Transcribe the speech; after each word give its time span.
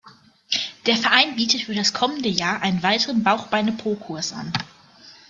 Der 0.87 0.97
Verein 0.97 1.35
bietet 1.35 1.61
für 1.61 1.75
das 1.75 1.93
kommende 1.93 2.27
Jahr 2.27 2.63
einen 2.63 2.81
weiteren 2.81 3.21
Bauch-Beine-Po-Kurs 3.21 4.33
an. 4.33 4.51